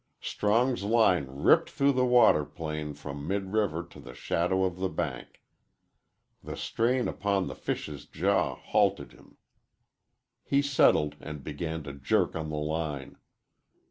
[0.19, 4.89] Strong's line ripped through the water plane from mid river to the shadow of the
[4.89, 5.43] bank.
[6.43, 9.37] The strain upon the fish's jaw halted him.
[10.43, 13.17] He settled and began to jerk on the line.